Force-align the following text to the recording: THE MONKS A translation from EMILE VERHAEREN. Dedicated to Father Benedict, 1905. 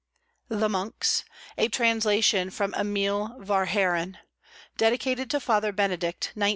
THE 0.49 0.67
MONKS 0.67 1.25
A 1.59 1.67
translation 1.67 2.49
from 2.49 2.73
EMILE 2.75 3.35
VERHAEREN. 3.39 4.17
Dedicated 4.75 5.29
to 5.29 5.39
Father 5.39 5.71
Benedict, 5.71 6.29
1905. 6.33 6.49